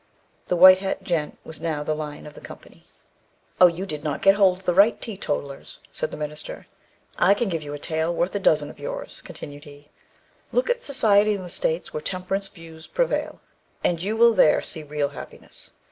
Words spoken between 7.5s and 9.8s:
you a tale worth a dozen of yours, continued